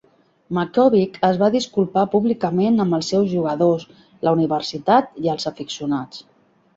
[0.57, 3.85] Mackovic es va disculpar públicament amb els seus jugadors,
[4.29, 6.25] la universitat i els aficionats.